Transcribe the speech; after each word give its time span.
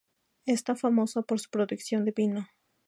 Es 0.47 0.63
famosa 0.77 1.21
por 1.21 1.39
su 1.39 1.51
producción 1.51 2.05
de 2.05 2.11
vino. 2.11 2.47